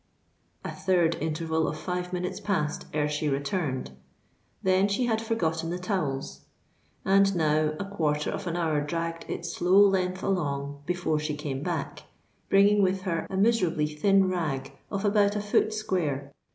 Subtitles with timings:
[0.65, 3.91] A third interval of five minutes passed, ere she returned.
[4.63, 6.41] Then she had forgotten the towels;
[7.05, 11.61] and now a quarter of an hour dragged its slow length along before she came
[11.61, 12.01] back,
[12.49, 16.31] bringing with her a miserably thin rag of about a foot square.